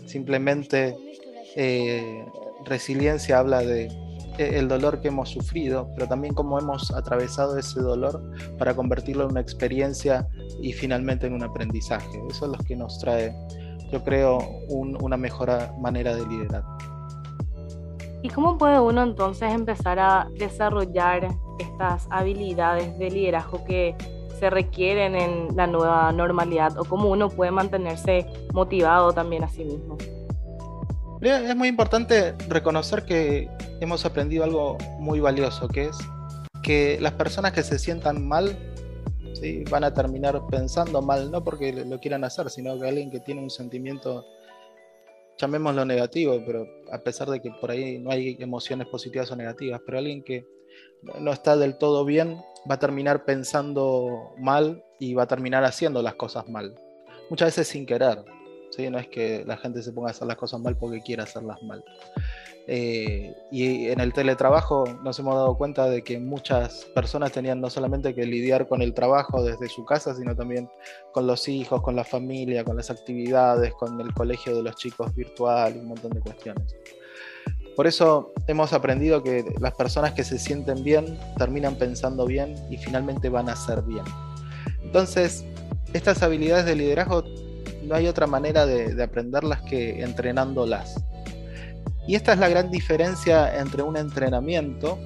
Simplemente 0.06 0.96
eh, 1.56 2.26
resiliencia 2.66 3.40
habla 3.40 3.62
de 3.62 3.90
el 4.50 4.68
dolor 4.68 5.02
que 5.02 5.10
hemos 5.10 5.30
sufrido, 5.30 5.90
pero 5.96 6.08
también 6.08 6.34
cómo 6.34 6.60
hemos 6.60 6.92
atravesado 6.92 7.58
ese 7.58 7.80
dolor 7.82 8.22
para 8.58 8.76
convertirlo 8.76 9.26
en 9.26 9.32
una 9.32 9.42
experiencia 9.42 10.28
y 10.62 10.74
finalmente 10.74 11.28
en 11.28 11.34
un 11.34 11.44
aprendizaje. 11.44 12.22
Eso 12.30 12.46
es 12.46 12.58
lo 12.58 12.64
que 12.64 12.76
nos 12.76 13.00
trae, 13.00 13.34
yo 13.92 14.04
creo, 14.04 14.40
una 14.70 15.18
mejor 15.18 15.50
manera 15.80 16.16
de 16.16 16.26
liderar. 16.28 16.64
¿Y 18.24 18.30
cómo 18.30 18.58
puede 18.58 18.80
uno 18.80 19.02
entonces 19.02 19.52
empezar 19.52 19.98
a 20.00 20.28
desarrollar 20.38 21.28
estas 21.60 22.08
habilidades 22.12 22.98
de 23.00 23.10
liderazgo 23.10 23.64
que 23.66 23.96
se 24.40 24.50
requieren 24.50 25.16
en 25.16 25.56
la 25.56 25.68
nueva 25.68 26.12
normalidad 26.12 26.78
o 26.78 26.86
cómo 26.86 27.10
uno 27.10 27.30
puede 27.30 27.52
mantenerse 27.52 28.26
motivado 28.54 29.12
también 29.12 29.44
a 29.44 29.48
sí 29.48 29.64
mismo? 29.64 29.98
Es 31.22 31.56
muy 31.56 31.68
importante 31.68 32.34
reconocer 32.48 33.06
que 33.06 33.48
hemos 33.80 34.06
aprendido 34.06 34.44
algo 34.44 34.80
muy 34.98 35.20
valioso, 35.20 35.68
que 35.68 35.86
es 35.86 35.98
que 36.64 36.98
las 37.00 37.14
personas 37.14 37.52
que 37.52 37.62
se 37.62 37.78
sientan 37.78 38.28
mal 38.28 38.58
¿sí? 39.36 39.64
van 39.70 39.84
a 39.84 39.94
terminar 39.94 40.42
pensando 40.50 41.00
mal, 41.04 41.30
no 41.30 41.44
porque 41.44 41.74
lo 41.74 42.00
quieran 42.00 42.24
hacer, 42.24 42.50
sino 42.50 42.80
que 42.80 42.88
alguien 42.88 43.12
que 43.12 43.20
tiene 43.20 43.40
un 43.40 43.52
sentimiento, 43.52 44.26
llamémoslo 45.38 45.86
negativo, 45.86 46.42
pero 46.44 46.66
a 46.92 46.98
pesar 46.98 47.30
de 47.30 47.40
que 47.40 47.52
por 47.52 47.70
ahí 47.70 48.00
no 48.00 48.10
hay 48.10 48.36
emociones 48.40 48.88
positivas 48.88 49.30
o 49.30 49.36
negativas, 49.36 49.80
pero 49.86 50.00
alguien 50.00 50.24
que 50.24 50.48
no 51.20 51.32
está 51.32 51.56
del 51.56 51.78
todo 51.78 52.04
bien, 52.04 52.42
va 52.70 52.76
a 52.76 52.80
terminar 52.80 53.26
pensando 53.26 54.34
mal 54.40 54.84
y 55.00 55.14
va 55.14 55.24
a 55.24 55.28
terminar 55.28 55.66
haciendo 55.66 56.02
las 56.02 56.16
cosas 56.16 56.50
mal. 56.50 56.74
Muchas 57.30 57.50
veces 57.50 57.68
sin 57.68 57.86
querer. 57.86 58.26
¿Sí? 58.72 58.90
No 58.90 59.00
es 59.00 59.08
que 59.08 59.44
la 59.46 59.58
gente 59.58 59.82
se 59.84 59.92
ponga 59.92 60.10
a 60.10 60.12
hacer 60.12 60.28
las 60.28 60.38
cosas 60.38 60.60
mal 60.60 60.78
porque 60.78 61.02
quiera 61.02 61.24
hacerlas 61.24 61.62
mal. 61.64 61.84
Eh, 62.68 63.34
y 63.52 63.88
en 63.88 64.00
el 64.00 64.14
teletrabajo 64.14 64.86
nos 65.04 65.18
hemos 65.20 65.36
dado 65.36 65.58
cuenta 65.58 65.90
de 65.90 66.04
que 66.04 66.20
muchas 66.20 66.86
personas 66.94 67.32
tenían 67.32 67.60
no 67.60 67.70
solamente 67.70 68.14
que 68.14 68.26
lidiar 68.26 68.68
con 68.68 68.82
el 68.82 68.94
trabajo 68.94 69.44
desde 69.44 69.68
su 69.68 69.84
casa, 69.84 70.16
sino 70.16 70.36
también 70.36 70.70
con 71.12 71.26
los 71.26 71.48
hijos, 71.48 71.82
con 71.82 71.96
la 71.96 72.04
familia, 72.04 72.64
con 72.64 72.78
las 72.78 72.92
actividades, 72.92 73.74
con 73.74 74.00
el 74.00 74.14
colegio 74.14 74.56
de 74.56 74.64
los 74.64 74.76
chicos 74.76 75.14
virtual 75.16 75.76
y 75.76 75.80
un 75.80 75.88
montón 75.88 76.12
de 76.12 76.22
cuestiones. 76.22 76.76
Por 77.76 77.88
eso 77.88 78.32
hemos 78.48 78.74
aprendido 78.74 79.24
que 79.24 79.44
las 79.60 79.74
personas 79.74 80.14
que 80.14 80.24
se 80.24 80.38
sienten 80.38 80.84
bien 80.84 81.18
terminan 81.38 81.76
pensando 81.76 82.26
bien 82.26 82.56
y 82.70 82.78
finalmente 82.78 83.30
van 83.30 83.50
a 83.50 83.56
ser 83.56 83.82
bien. 83.82 84.04
Entonces, 84.84 85.46
estas 85.94 86.22
habilidades 86.22 86.66
de 86.66 86.76
liderazgo 86.76 87.24
no 87.84 87.96
hay 87.96 88.08
otra 88.08 88.28
manera 88.28 88.66
de, 88.66 89.02
aprenderlas 89.02 89.62
que 89.62 90.04
entrenándolas. 90.04 91.04
Y 92.08 92.16
esta 92.16 92.34
es 92.34 92.40
la 92.40 92.50
gran 92.50 92.72
diferencia 92.72 93.60
entre 93.60 93.84
un 93.84 93.98
entrenamiento 93.98 94.98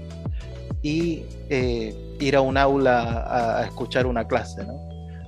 y 0.81 1.23
eh, 1.49 2.15
ir 2.19 2.35
a 2.35 2.41
un 2.41 2.57
aula 2.57 3.59
a, 3.59 3.63
escuchar 3.63 4.05
una 4.05 4.27
clase. 4.27 4.65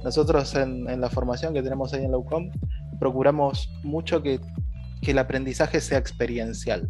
Nosotros 0.03 0.55
en, 0.55 0.99
la 0.99 1.09
formación 1.09 1.53
que 1.53 1.61
tenemos 1.61 1.93
ahí 1.93 2.05
en 2.05 2.11
la 2.11 2.17
UCOM 2.17 2.51
procuramos 2.99 3.69
mucho 3.83 4.21
que, 4.23 4.39
que 5.01 5.11
el 5.11 5.19
aprendizaje 5.19 5.81
sea 5.81 5.97
experiencial. 5.97 6.89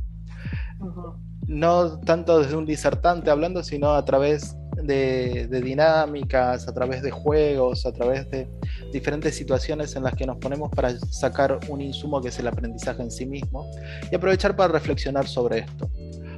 No 1.48 2.00
tanto 2.02 2.40
desde 2.40 2.56
un 2.56 2.66
disertante 2.66 3.32
hablando, 3.32 3.64
sino 3.64 3.94
a 3.94 4.06
través 4.06 4.56
de, 4.88 5.48
dinámicas, 5.62 6.68
a 6.68 6.74
través 6.74 7.02
de 7.02 7.12
juegos, 7.12 7.86
a 7.86 7.92
través 7.92 8.30
de 8.32 8.48
diferentes 8.92 9.36
situaciones 9.36 9.96
en 9.96 10.04
las 10.04 10.16
que 10.16 10.26
nos 10.26 10.38
ponemos 10.38 10.72
para 10.72 10.98
sacar 11.00 11.60
un 11.70 11.82
insumo 11.82 12.22
que 12.22 12.30
es 12.30 12.40
el 12.40 12.48
aprendizaje 12.48 13.04
en 13.04 13.12
sí 13.12 13.26
mismo 13.26 13.70
y 14.12 14.16
aprovechar 14.16 14.56
para 14.56 14.74
reflexionar 14.74 15.28
sobre 15.28 15.60
esto. 15.60 15.90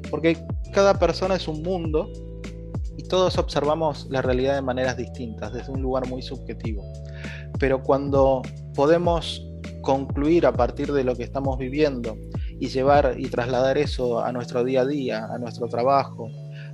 Porque 0.09 0.37
cada 0.73 0.97
persona 0.97 1.35
es 1.35 1.47
un 1.47 1.61
mundo 1.61 2.11
y 2.97 3.03
todos 3.03 3.37
observamos 3.37 4.07
la 4.09 4.21
realidad 4.21 4.55
de 4.55 4.61
maneras 4.61 4.97
distintas, 4.97 5.53
desde 5.53 5.71
un 5.71 5.81
lugar 5.81 6.07
muy 6.07 6.21
subjetivo. 6.21 6.83
Pero 7.59 7.81
cuando 7.81 8.41
podemos 8.75 9.45
concluir 9.81 10.45
a 10.45 10.51
partir 10.51 10.91
de 10.91 11.03
lo 11.03 11.15
que 11.15 11.23
estamos 11.23 11.57
viviendo 11.57 12.17
y 12.59 12.67
llevar 12.67 13.15
y 13.17 13.29
trasladar 13.29 13.77
eso 13.77 14.19
a 14.19 14.31
nuestro 14.31 14.63
día 14.63 14.81
a 14.81 14.85
día, 14.85 15.25
a 15.25 15.37
nuestro 15.37 15.67
trabajo, 15.67 16.29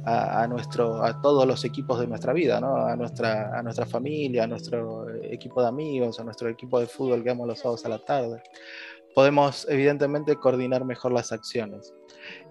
a, 0.06 0.46
nuestro, 0.48 1.04
a 1.04 1.20
todos 1.20 1.48
los 1.48 1.66
equipos 1.66 2.00
de 2.00 2.08
nuestra 2.08 2.32
vida, 2.32 2.58
a, 2.58 2.96
nuestra, 2.96 3.58
a 3.58 3.64
nuestra 3.64 3.86
familia, 3.86 4.44
a 4.44 4.48
nuestro 4.48 5.10
equipo 5.24 5.62
de 5.62 5.68
amigos, 5.68 6.20
a 6.20 6.24
nuestro 6.24 6.48
equipo 6.48 6.80
de 6.80 6.86
fútbol 6.86 7.24
que 7.24 7.30
vamos 7.30 7.48
los 7.48 7.60
sábados 7.60 7.86
a 7.86 7.90
la 7.90 8.00
tarde. 8.00 8.42
Podemos 9.16 9.66
evidentemente 9.70 10.36
coordinar 10.36 10.86
mejor 10.86 11.12
las 11.12 11.32
acciones. 11.32 11.94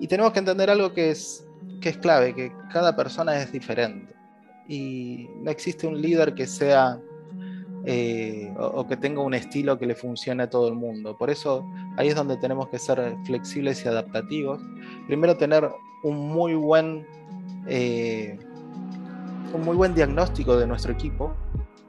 Y 0.00 0.08
tenemos 0.08 0.32
que 0.32 0.40
entender 0.40 0.68
algo 0.68 0.92
que 0.92 1.10
es, 1.10 1.46
que 1.80 1.90
es 1.90 1.98
clave, 1.98 2.34
que 2.34 2.52
cada 2.72 2.96
persona 2.96 3.40
es 3.40 3.52
diferente. 3.52 4.14
Y 4.66 5.28
no 5.36 5.50
existe 5.50 5.86
un 5.86 6.00
líder 6.00 6.34
que 6.34 6.46
sea 6.46 6.98
eh, 7.86 8.52
o, 8.58 8.86
que 8.86 8.96
tenga 8.96 9.20
un 9.20 9.34
estilo 9.34 9.78
que 9.78 9.86
le 9.86 9.94
funcione 9.94 10.42
a 10.42 10.50
todo 10.50 10.68
el 10.68 10.74
mundo. 10.74 11.16
Por 11.16 11.30
eso 11.30 11.64
ahí 11.98 12.08
es 12.08 12.16
donde 12.16 12.36
tenemos 12.38 12.68
que 12.68 12.78
ser 12.78 13.14
flexibles 13.26 13.84
y 13.84 13.88
adaptativos. 13.88 14.60
Primero 15.06 15.36
tener 15.36 15.70
un 16.02 16.28
muy 16.28 16.54
buen 16.54 17.06
eh, 17.66 18.38
un 19.52 19.62
muy 19.62 19.76
buen 19.76 19.94
diagnóstico 19.94 20.56
de 20.56 20.66
nuestro 20.66 20.92
equipo, 20.92 21.34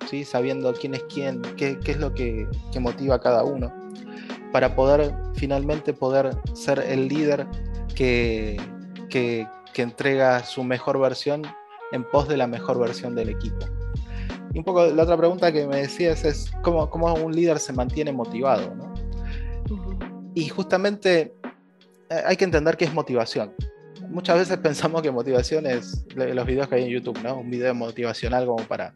¿sí? 0.09 0.23
sabiendo 0.23 0.73
quién 0.73 0.93
es 0.93 1.03
quién, 1.03 1.41
qué, 1.57 1.77
es 1.85 1.97
lo 1.97 2.13
que, 2.13 2.47
motiva 2.79 3.15
a 3.15 3.19
cada 3.19 3.43
uno, 3.43 3.73
para 4.51 4.75
poder 4.75 5.13
finalmente 5.35 5.93
poder 5.93 6.37
ser 6.53 6.79
el 6.79 7.07
líder 7.07 7.47
que, 7.95 8.57
que, 9.09 9.47
entrega 9.77 10.41
su 10.45 10.63
mejor 10.63 10.97
versión 10.99 11.41
en 11.91 12.09
pos 12.09 12.29
de 12.29 12.37
la 12.37 12.47
mejor 12.47 12.79
versión 12.79 13.13
del 13.13 13.27
equipo. 13.27 13.65
Y 14.53 14.59
un 14.59 14.63
poco 14.63 14.85
la 14.85 15.03
otra 15.03 15.17
pregunta 15.17 15.51
que 15.51 15.67
me 15.67 15.81
decías 15.81 16.23
es 16.23 16.49
cómo, 16.61 16.89
cómo 16.89 17.13
un 17.13 17.35
líder 17.35 17.59
se 17.59 17.73
mantiene 17.73 18.13
motivado. 18.13 18.73
Y 20.33 20.47
justamente 20.47 21.35
eh, 22.09 22.21
hay 22.25 22.37
que 22.37 22.45
entender 22.45 22.77
qué 22.77 22.85
es 22.85 22.93
motivación 22.93 23.53
muchas 24.15 24.39
veces 24.39 24.57
pensamos 24.59 25.01
que 25.01 25.11
motivación 25.11 25.65
es 25.67 26.05
los 26.15 26.45
videos 26.45 26.69
que 26.69 26.75
hay 26.75 26.83
en 26.83 26.89
YouTube, 26.89 27.21
¿no? 27.21 27.39
Un 27.39 27.51
video 27.51 27.75
motivacional 27.75 28.45
como 28.45 28.63
para, 28.65 28.93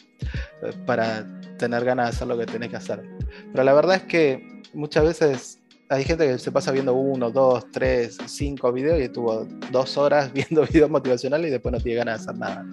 para 0.85 1.27
tener 1.57 1.83
ganas 1.83 2.05
de 2.05 2.15
hacer 2.15 2.27
lo 2.29 2.37
que 2.37 2.45
tenés 2.45 2.69
que 2.69 2.77
hacer. 2.77 3.03
Pero 3.51 3.63
la 3.65 3.73
verdad 3.73 3.97
es 3.97 4.03
que 4.03 4.61
muchas 4.73 5.03
veces 5.03 5.59
hay 5.89 6.05
gente 6.05 6.25
que 6.25 6.39
se 6.39 6.53
pasa 6.53 6.71
viendo 6.71 6.93
uno, 6.93 7.31
dos, 7.31 7.69
tres, 7.69 8.17
cinco 8.27 8.71
videos 8.71 8.97
y 8.97 9.03
estuvo 9.03 9.45
dos 9.71 9.97
horas 9.97 10.31
viendo 10.39 10.65
videos 10.65 10.89
motivacionales 10.89 11.49
y 11.49 11.51
después 11.51 11.73
no 11.73 11.81
tiene 11.81 11.97
ganas 11.97 12.25
de 12.25 12.31
hacer 12.31 12.39
nada. 12.39 12.65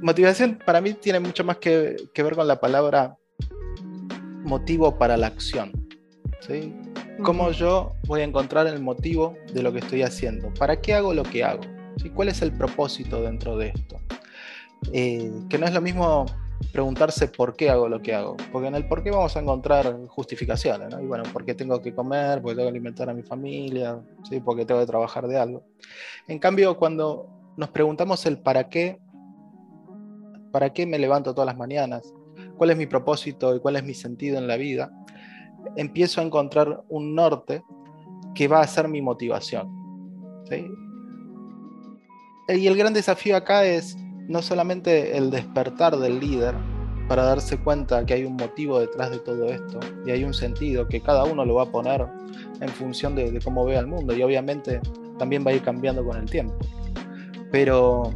Motivación 0.00 0.60
para 0.64 0.80
mí 0.80 0.94
tiene 0.94 1.18
mucho 1.18 1.42
más 1.42 1.56
que, 1.56 1.96
que 2.14 2.22
ver 2.22 2.36
con 2.36 2.46
la 2.46 2.60
palabra 2.60 3.16
motivo 4.44 4.96
para 4.96 5.16
la 5.16 5.26
acción. 5.26 5.72
¿sí? 6.40 6.72
Cómo 7.22 7.50
yo 7.50 7.94
voy 8.06 8.22
a 8.22 8.24
encontrar 8.24 8.66
el 8.66 8.80
motivo 8.80 9.34
de 9.52 9.62
lo 9.62 9.72
que 9.72 9.80
estoy 9.80 10.02
haciendo. 10.02 10.52
¿Para 10.54 10.80
qué 10.80 10.94
hago 10.94 11.12
lo 11.12 11.22
que 11.22 11.44
hago? 11.44 11.62
¿Cuál 12.14 12.28
es 12.28 12.40
el 12.42 12.52
propósito 12.52 13.22
dentro 13.22 13.56
de 13.56 13.68
esto? 13.68 13.96
Eh, 14.92 15.30
que 15.48 15.58
no 15.58 15.66
es 15.66 15.74
lo 15.74 15.80
mismo 15.80 16.26
preguntarse 16.72 17.28
por 17.28 17.56
qué 17.56 17.70
hago 17.70 17.88
lo 17.88 18.00
que 18.00 18.14
hago, 18.14 18.36
porque 18.52 18.68
en 18.68 18.74
el 18.74 18.86
por 18.86 19.02
qué 19.02 19.10
vamos 19.10 19.36
a 19.36 19.40
encontrar 19.40 19.96
justificaciones, 20.08 20.88
¿no? 20.90 21.00
Y 21.00 21.06
bueno, 21.06 21.24
¿por 21.32 21.44
qué 21.44 21.54
tengo 21.54 21.80
que 21.80 21.94
comer? 21.94 22.40
¿Por 22.40 22.52
qué 22.52 22.56
tengo 22.56 22.68
que 22.68 22.70
alimentar 22.70 23.10
a 23.10 23.14
mi 23.14 23.22
familia? 23.22 23.98
¿Sí? 24.28 24.40
¿Por 24.40 24.56
qué 24.56 24.64
tengo 24.64 24.80
que 24.80 24.86
trabajar 24.86 25.26
de 25.26 25.38
algo? 25.38 25.64
En 26.28 26.38
cambio, 26.38 26.76
cuando 26.76 27.28
nos 27.56 27.70
preguntamos 27.70 28.24
el 28.26 28.38
para 28.38 28.68
qué, 28.68 28.98
¿para 30.52 30.72
qué 30.72 30.86
me 30.86 30.98
levanto 30.98 31.34
todas 31.34 31.46
las 31.46 31.56
mañanas? 31.56 32.14
¿Cuál 32.56 32.70
es 32.70 32.76
mi 32.76 32.86
propósito 32.86 33.54
y 33.54 33.60
cuál 33.60 33.76
es 33.76 33.84
mi 33.84 33.94
sentido 33.94 34.38
en 34.38 34.46
la 34.46 34.56
vida? 34.56 34.90
Empiezo 35.76 36.20
a 36.20 36.24
encontrar 36.24 36.82
un 36.88 37.14
norte 37.14 37.62
que 38.34 38.48
va 38.48 38.60
a 38.60 38.66
ser 38.66 38.88
mi 38.88 39.02
motivación. 39.02 39.68
Y 42.48 42.66
el 42.66 42.76
gran 42.76 42.92
desafío 42.92 43.36
acá 43.36 43.64
es 43.64 43.96
no 44.28 44.42
solamente 44.42 45.16
el 45.16 45.30
despertar 45.30 45.96
del 45.96 46.20
líder 46.20 46.54
para 47.08 47.24
darse 47.24 47.58
cuenta 47.58 48.04
que 48.04 48.14
hay 48.14 48.24
un 48.24 48.36
motivo 48.36 48.78
detrás 48.78 49.10
de 49.10 49.18
todo 49.18 49.46
esto 49.46 49.80
y 50.06 50.10
hay 50.10 50.22
un 50.24 50.32
sentido 50.32 50.86
que 50.86 51.00
cada 51.00 51.24
uno 51.24 51.44
lo 51.44 51.56
va 51.56 51.64
a 51.64 51.66
poner 51.66 52.06
en 52.60 52.68
función 52.68 53.14
de, 53.16 53.32
de 53.32 53.40
cómo 53.40 53.64
ve 53.64 53.76
al 53.76 53.86
mundo 53.86 54.14
y 54.14 54.22
obviamente 54.22 54.80
también 55.18 55.44
va 55.44 55.50
a 55.50 55.54
ir 55.54 55.62
cambiando 55.62 56.04
con 56.04 56.16
el 56.16 56.30
tiempo. 56.30 56.54
Pero 57.50 58.12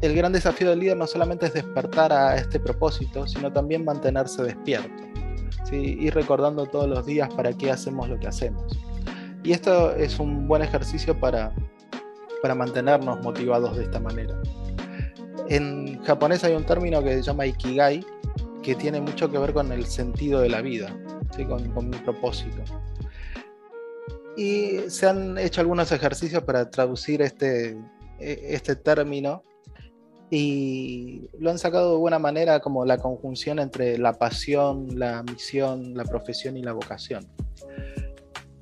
el 0.00 0.14
gran 0.14 0.32
desafío 0.32 0.70
del 0.70 0.80
líder 0.80 0.96
no 0.96 1.06
solamente 1.06 1.46
es 1.46 1.54
despertar 1.54 2.12
a 2.12 2.36
este 2.36 2.60
propósito, 2.60 3.26
sino 3.26 3.52
también 3.52 3.84
mantenerse 3.84 4.42
despierto 4.42 5.07
ir 5.76 6.14
recordando 6.14 6.66
todos 6.66 6.88
los 6.88 7.04
días 7.06 7.32
para 7.34 7.52
qué 7.52 7.70
hacemos 7.70 8.08
lo 8.08 8.18
que 8.18 8.28
hacemos. 8.28 8.78
Y 9.42 9.52
esto 9.52 9.94
es 9.94 10.18
un 10.18 10.48
buen 10.48 10.62
ejercicio 10.62 11.18
para, 11.18 11.54
para 12.42 12.54
mantenernos 12.54 13.20
motivados 13.22 13.76
de 13.76 13.84
esta 13.84 14.00
manera. 14.00 14.40
En 15.48 16.02
japonés 16.02 16.44
hay 16.44 16.54
un 16.54 16.64
término 16.64 17.02
que 17.02 17.16
se 17.16 17.22
llama 17.22 17.46
ikigai, 17.46 18.04
que 18.62 18.74
tiene 18.74 19.00
mucho 19.00 19.30
que 19.30 19.38
ver 19.38 19.52
con 19.52 19.72
el 19.72 19.86
sentido 19.86 20.40
de 20.40 20.48
la 20.48 20.60
vida, 20.60 20.94
con, 21.48 21.70
con 21.72 21.88
mi 21.88 21.96
propósito. 21.98 22.62
Y 24.36 24.78
se 24.88 25.08
han 25.08 25.38
hecho 25.38 25.60
algunos 25.60 25.90
ejercicios 25.90 26.42
para 26.44 26.70
traducir 26.70 27.22
este, 27.22 27.76
e, 28.18 28.40
este 28.50 28.76
término 28.76 29.42
y 30.30 31.28
lo 31.38 31.50
han 31.50 31.58
sacado 31.58 31.92
de 31.92 31.98
buena 31.98 32.18
manera 32.18 32.60
como 32.60 32.84
la 32.84 32.98
conjunción 32.98 33.58
entre 33.58 33.96
la 33.98 34.12
pasión, 34.14 34.98
la 34.98 35.22
misión, 35.22 35.94
la 35.94 36.04
profesión 36.04 36.56
y 36.56 36.62
la 36.62 36.72
vocación. 36.72 37.26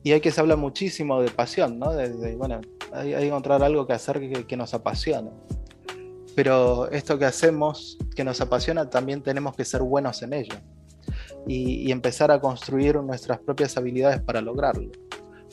Y 0.04 0.12
hay 0.12 0.20
que 0.20 0.30
se 0.30 0.40
habla 0.40 0.54
muchísimo 0.54 1.20
de 1.20 1.30
pasión, 1.30 1.80
¿no? 1.80 1.92
De, 1.92 2.36
bueno, 2.36 2.60
hay, 2.92 3.10
que 3.10 3.26
encontrar 3.26 3.64
algo 3.64 3.86
que 3.88 3.94
hacer 3.94 4.46
que, 4.46 4.56
nos 4.56 4.72
apasione. 4.72 5.30
Pero 6.36 6.88
esto 6.92 7.18
que 7.18 7.24
hacemos, 7.24 7.98
que 8.14 8.22
nos 8.22 8.40
apasiona, 8.40 8.88
también 8.88 9.22
tenemos 9.22 9.56
que 9.56 9.64
ser 9.64 9.82
buenos 9.82 10.22
en 10.22 10.34
ello. 10.34 10.54
Y, 11.48 11.88
y 11.88 11.90
empezar 11.90 12.30
a 12.30 12.40
construir 12.40 12.94
nuestras 12.96 13.40
propias 13.40 13.76
habilidades 13.76 14.20
para 14.20 14.40
lograrlo. 14.40 14.92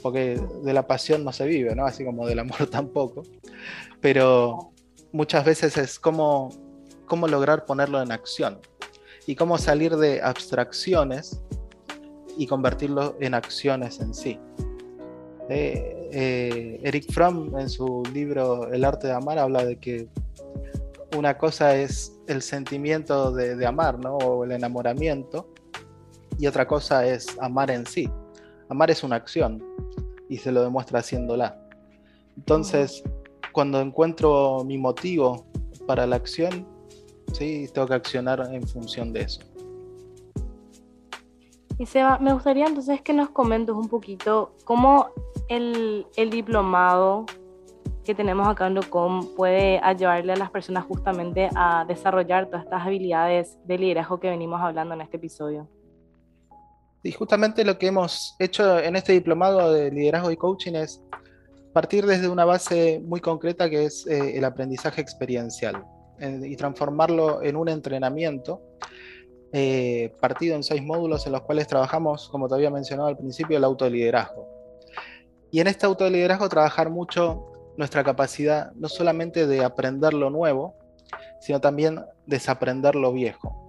Porque 0.04 0.40
de 0.64 0.74
la 0.74 0.86
pasión 0.86 1.24
no 1.24 1.32
se 1.32 1.48
vive, 1.48 1.74
¿no? 1.74 1.88
Así 1.88 2.06
como 2.06 2.28
del 2.28 2.38
amor 2.38 2.68
tampoco. 2.70 3.24
Pero 4.02 4.73
muchas 5.14 5.46
veces 5.46 5.78
es 5.78 5.98
cómo, 6.00 6.50
cómo 7.06 7.28
lograr 7.30 7.66
ponerlo 7.66 8.02
en 8.02 8.12
acción 8.12 8.60
y 9.26 9.36
cómo 9.36 9.58
salir 9.58 9.96
de 9.96 10.22
abstracciones 10.22 11.42
y 12.38 12.48
convertirlo 12.48 13.16
en 13.22 13.36
acciones 13.36 14.02
en 14.02 14.14
sí. 14.14 14.40
Eh, 15.50 16.10
eh, 16.12 16.80
Eric 16.84 17.12
Fromm 17.12 17.58
en 17.58 17.70
su 17.70 18.04
libro 18.14 18.72
El 18.72 18.86
arte 18.86 19.08
de 19.08 19.14
amar 19.14 19.40
habla 19.40 19.66
de 19.66 19.78
que 19.78 20.08
una 21.18 21.38
cosa 21.38 21.76
es 21.76 22.14
el 22.28 22.42
sentimiento 22.42 23.32
de, 23.32 23.66
amar, 23.66 24.00
¿no? 24.00 24.18
O 24.18 24.44
el 24.44 24.52
enamoramiento, 24.52 25.54
y 26.40 26.48
otra 26.48 26.68
cosa 26.68 27.06
es 27.06 27.38
amar 27.40 27.70
en 27.70 27.86
sí. 27.86 28.10
Amar 28.70 28.90
es 28.90 29.04
una 29.04 29.18
acción, 29.18 29.64
y 30.28 30.38
se 30.38 30.52
lo 30.52 30.64
demuestra 30.64 31.00
haciéndola. 31.00 31.60
Entonces, 32.36 33.04
cuando 33.54 33.80
encuentro 33.80 34.66
mi 34.66 34.78
motivo 34.78 35.46
para 35.88 36.06
la 36.06 36.18
acción, 36.18 36.68
¿sí? 37.32 37.70
tengo 37.74 37.88
que 37.88 37.94
accionar 37.94 38.46
en 38.52 38.68
función 38.68 39.14
de 39.14 39.22
eso. 39.22 39.42
Y 41.80 41.86
Seba, 41.86 42.20
me 42.20 42.34
gustaría 42.34 42.66
entonces 42.66 43.02
que 43.02 43.14
nos 43.14 43.30
comentes 43.30 43.74
un 43.74 43.88
poquito 43.88 44.56
cómo 44.66 45.08
el, 45.48 46.06
el 46.18 46.30
diplomado 46.30 47.26
que 48.04 48.14
tenemos 48.14 48.48
acá 48.48 48.68
en 48.68 48.76
LUCOM 48.76 49.36
puede 49.36 49.80
ayudarle 49.82 50.34
a 50.34 50.36
las 50.36 50.52
personas 50.52 50.86
justamente 50.86 51.50
a 51.56 51.86
desarrollar 51.86 52.48
todas 52.48 52.66
estas 52.66 52.86
habilidades 52.86 53.58
de 53.66 53.78
liderazgo 53.78 54.20
que 54.20 54.30
venimos 54.30 54.62
hablando 54.62 54.94
en 54.94 55.02
este 55.02 55.18
episodio. 55.18 55.68
Y 57.02 57.12
justamente 57.12 57.66
lo 57.66 57.78
que 57.78 57.88
hemos 57.88 58.36
hecho 58.40 58.80
en 58.80 58.96
este 58.96 59.14
diplomado 59.14 59.74
de 59.74 59.92
liderazgo 59.92 60.32
y 60.32 60.38
coaching 60.38 60.74
es 60.74 61.02
partir 61.74 62.06
desde 62.06 62.30
una 62.30 62.46
base 62.46 63.02
muy 63.04 63.20
concreta 63.20 63.70
que 63.70 63.86
es 63.86 64.08
eh, 64.08 64.38
el 64.38 64.46
aprendizaje 64.46 65.02
experiencial 65.02 65.84
y 66.20 66.56
transformarlo 66.56 67.42
en 67.44 67.58
un 67.58 67.68
entrenamiento 67.68 68.62
eh, 69.56 70.12
partido 70.20 70.56
en 70.56 70.64
seis 70.64 70.82
módulos 70.82 71.28
en 71.28 71.34
los 71.34 71.42
cuales 71.42 71.68
trabajamos, 71.68 72.28
como 72.30 72.48
te 72.48 72.56
había 72.56 72.72
mencionado 72.72 73.08
al 73.08 73.18
principio, 73.18 73.56
el 73.56 73.64
autoliderazgo. 73.64 74.48
Y 75.52 75.60
en 75.60 75.68
este 75.68 75.86
autoliderazgo 75.86 76.50
trabajar 76.50 76.90
mucho 76.90 77.52
nuestra 77.78 78.04
capacidad 78.04 78.72
no 78.74 78.90
solamente 78.90 79.46
de 79.46 79.64
aprender 79.64 80.16
lo 80.16 80.32
nuevo, 80.32 80.76
sino 81.40 81.62
también 81.62 82.04
desaprender 82.26 82.96
lo 82.96 83.14
viejo. 83.14 83.60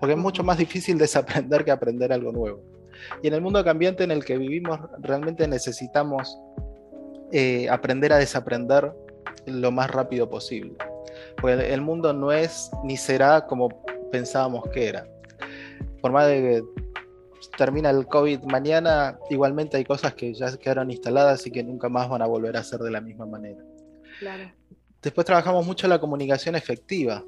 Porque 0.00 0.14
es 0.14 0.18
mucho 0.18 0.42
más 0.42 0.56
difícil 0.56 0.96
desaprender 0.98 1.66
que 1.66 1.70
aprender 1.70 2.14
algo 2.14 2.32
nuevo. 2.32 2.62
Y 3.22 3.28
en 3.28 3.34
el 3.34 3.42
mundo 3.42 3.62
cambiante 3.62 4.04
en 4.04 4.12
el 4.12 4.24
que 4.24 4.38
vivimos, 4.38 4.80
realmente 5.00 5.46
necesitamos 5.46 6.38
eh, 7.32 7.68
aprender 7.68 8.12
a 8.12 8.18
desaprender 8.18 8.92
lo 9.46 9.70
más 9.70 9.90
rápido 9.90 10.28
posible. 10.28 10.76
Porque 11.40 11.72
el 11.72 11.80
mundo 11.80 12.12
no 12.12 12.32
es 12.32 12.70
ni 12.84 12.96
será 12.96 13.46
como 13.46 13.68
pensábamos 14.10 14.68
que 14.70 14.88
era. 14.88 15.06
Por 16.00 16.12
más 16.12 16.26
de 16.28 16.40
que 16.40 16.86
termina 17.56 17.90
el 17.90 18.06
COVID 18.06 18.42
mañana, 18.44 19.18
igualmente 19.30 19.76
hay 19.76 19.84
cosas 19.84 20.14
que 20.14 20.34
ya 20.34 20.56
quedaron 20.56 20.90
instaladas 20.90 21.46
y 21.46 21.50
que 21.50 21.62
nunca 21.62 21.88
más 21.88 22.08
van 22.08 22.22
a 22.22 22.26
volver 22.26 22.56
a 22.56 22.62
ser 22.62 22.80
de 22.80 22.90
la 22.90 23.00
misma 23.00 23.26
manera. 23.26 23.62
Después 25.02 25.24
trabajamos 25.24 25.66
mucho 25.66 25.88
la 25.88 26.00
comunicación 26.00 26.54
efectiva, 26.54 27.24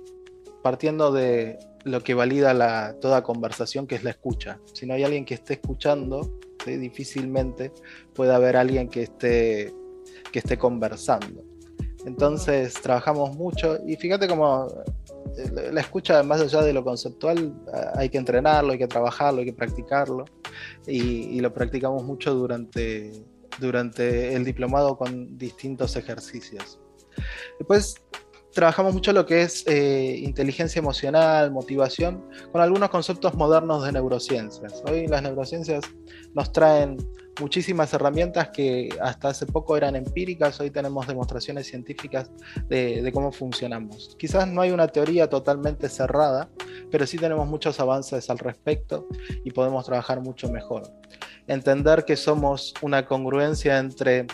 partiendo 0.62 1.12
de 1.12 1.58
lo 1.84 2.02
que 2.02 2.14
valida 2.14 2.54
la, 2.54 2.96
toda 3.00 3.22
conversación, 3.22 3.86
que 3.86 3.94
es 3.94 4.04
la 4.04 4.10
escucha. 4.10 4.58
Si 4.72 4.86
no 4.86 4.94
hay 4.94 5.04
alguien 5.04 5.24
que 5.24 5.34
esté 5.34 5.54
escuchando, 5.54 6.38
difícilmente 6.66 7.72
puede 8.14 8.34
haber 8.34 8.56
alguien 8.56 8.88
que 8.88 9.04
esté, 9.04 9.72
que 10.32 10.40
esté 10.40 10.58
conversando. 10.58 11.42
Entonces 12.04 12.74
trabajamos 12.74 13.36
mucho 13.36 13.78
y 13.86 13.96
fíjate 13.96 14.28
cómo 14.28 14.68
eh, 15.36 15.70
la 15.72 15.80
escucha, 15.80 16.22
más 16.22 16.40
allá 16.40 16.62
de 16.62 16.72
lo 16.72 16.84
conceptual, 16.84 17.54
hay 17.94 18.08
que 18.08 18.18
entrenarlo, 18.18 18.72
hay 18.72 18.78
que 18.78 18.86
trabajarlo, 18.86 19.40
hay 19.40 19.46
que 19.46 19.52
practicarlo. 19.52 20.24
Y, 20.86 21.40
lo 21.40 21.52
practicamos 21.52 22.02
mucho 22.02 22.34
durante, 22.34 23.12
durante 23.60 24.34
el 24.34 24.44
diplomado 24.44 24.96
con 24.96 25.36
distintos 25.38 25.96
ejercicios. 25.96 26.80
Después 27.58 27.96
trabajamos 28.52 28.94
mucho 28.94 29.12
lo 29.12 29.26
que 29.26 29.42
es 29.42 29.64
eh, 29.66 30.20
inteligencia 30.22 30.80
emocional, 30.80 31.50
motivación, 31.50 32.24
con 32.50 32.60
algunos 32.60 32.88
conceptos 32.88 33.34
modernos 33.34 33.84
de 33.84 33.92
neurociencias. 33.92 34.82
Hoy 34.90 35.06
las 35.06 35.22
neurociencias 35.22 35.84
nos 36.34 36.52
traen 36.52 36.96
muchísimas 37.40 37.92
herramientas 37.92 38.48
que 38.48 38.88
hasta 39.00 39.28
hace 39.28 39.46
poco 39.46 39.76
eran 39.76 39.96
empíricas, 39.96 40.60
hoy 40.60 40.70
tenemos 40.70 41.06
demostraciones 41.06 41.66
científicas 41.66 42.30
de, 42.68 43.10
cómo 43.12 43.32
funcionamos. 43.32 44.16
Quizás 44.18 44.48
no 44.48 44.60
hay 44.60 44.70
una 44.70 44.88
teoría 44.88 45.28
totalmente 45.28 45.88
cerrada, 45.88 46.48
pero 46.90 47.06
sí 47.06 47.16
tenemos 47.16 47.46
muchos 47.48 47.80
avances 47.80 48.28
al 48.30 48.38
respecto 48.38 49.06
y 49.44 49.50
podemos 49.50 49.84
trabajar 49.86 50.20
mucho 50.20 50.50
mejor. 50.50 50.82
Entender 51.46 52.04
que 52.04 52.16
somos 52.16 52.74
una 52.82 53.06
congruencia 53.06 53.78
entre, 53.78 54.26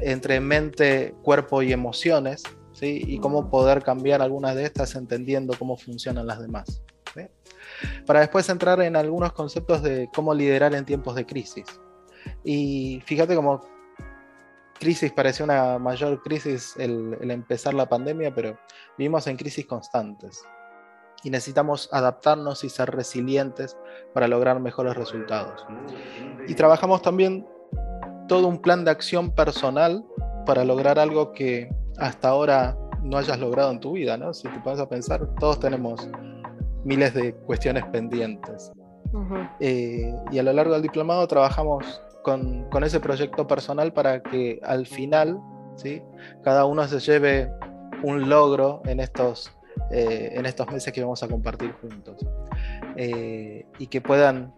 entre 0.00 0.40
mente, 0.40 1.14
cuerpo 1.22 1.62
y 1.62 1.72
emociones, 1.72 2.42
¿sí? 2.72 3.02
y 3.06 3.18
cómo 3.18 3.50
poder 3.50 3.82
cambiar 3.82 4.22
algunas 4.22 4.54
de 4.54 4.64
estas 4.64 4.94
entendiendo 4.94 5.54
cómo 5.58 5.76
funcionan 5.76 6.26
las 6.26 6.40
demás. 6.40 6.82
Para 8.06 8.20
después 8.20 8.48
entrar 8.48 8.80
en 8.80 8.96
algunos 8.96 9.32
conceptos 9.32 9.82
de 9.82 10.08
cómo 10.14 10.32
liderar 10.32 10.74
en 10.74 10.84
tiempos 10.84 11.14
de 11.14 11.26
crisis. 11.26 11.64
Y 12.44 13.02
fíjate 13.04 13.34
cómo 13.34 13.60
crisis 14.78 15.12
pareció 15.12 15.44
una 15.44 15.78
mayor 15.78 16.22
crisis 16.22 16.74
el, 16.78 17.16
empezar 17.30 17.74
la 17.74 17.88
pandemia, 17.88 18.34
pero 18.34 18.58
vivimos 18.98 19.26
en 19.26 19.36
crisis 19.36 19.66
constantes 19.66 20.44
y 21.24 21.30
necesitamos 21.30 21.88
adaptarnos 21.92 22.62
y 22.62 22.68
ser 22.68 22.90
resilientes 22.90 23.76
para 24.12 24.28
lograr 24.28 24.60
mejores 24.60 24.96
resultados. 24.96 25.66
Y 26.46 26.54
trabajamos 26.54 27.02
también 27.02 27.46
todo 28.28 28.46
un 28.48 28.60
plan 28.60 28.84
de 28.84 28.90
acción 28.90 29.30
personal 29.30 30.04
para 30.44 30.64
lograr 30.64 30.98
algo 30.98 31.32
que 31.32 31.68
hasta 31.98 32.28
ahora 32.28 32.76
no 33.02 33.16
hayas 33.18 33.38
logrado 33.38 33.70
en 33.70 33.80
tu 33.80 33.92
vida, 33.92 34.16
¿no? 34.16 34.34
Si 34.34 34.48
te 34.48 34.60
pones 34.60 34.80
a 34.80 34.88
pensar, 34.88 35.26
todos 35.38 35.58
tenemos 35.58 36.08
miles 36.84 37.14
de 37.14 37.34
cuestiones 37.34 37.84
pendientes. 37.86 38.72
Eh, 39.60 40.14
y 40.30 40.38
a 40.38 40.42
lo 40.42 40.52
largo 40.52 40.74
del 40.74 40.82
diplomado 40.82 41.26
trabajamos 41.26 42.02
con, 42.26 42.82
ese 42.82 42.98
proyecto 42.98 43.46
personal 43.46 43.92
para 43.92 44.20
que 44.20 44.58
al 44.64 44.84
final 44.84 45.40
¿sí? 45.76 46.02
cada 46.42 46.64
uno 46.64 46.86
se 46.88 46.98
lleve 46.98 47.52
un 48.02 48.28
logro 48.28 48.82
en 48.84 48.98
estos, 48.98 49.52
eh, 49.92 50.32
en 50.32 50.44
estos 50.44 50.66
meses 50.72 50.92
que 50.92 51.02
vamos 51.02 51.22
a 51.22 51.28
compartir 51.28 51.72
juntos. 51.80 52.16
Eh, 52.96 53.64
y 53.78 53.86
que 53.86 54.00
puedan, 54.00 54.52